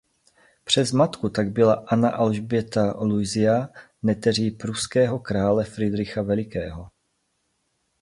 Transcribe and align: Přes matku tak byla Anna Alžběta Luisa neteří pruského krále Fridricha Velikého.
Přes 0.63 0.91
matku 0.91 1.29
tak 1.29 1.49
byla 1.49 1.73
Anna 1.73 2.09
Alžběta 2.09 2.91
Luisa 2.99 3.69
neteří 4.03 4.51
pruského 4.51 5.19
krále 5.19 5.63
Fridricha 5.63 6.21
Velikého. 6.21 6.89